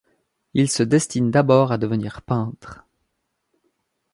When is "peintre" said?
2.23-2.87